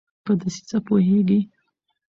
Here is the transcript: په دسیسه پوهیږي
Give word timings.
په 0.25 0.31
دسیسه 0.39 0.77
پوهیږي 0.87 1.39